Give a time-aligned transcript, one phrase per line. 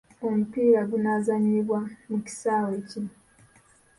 [0.27, 3.01] Omupiira gunaazanyibwa mu kisaawe ki?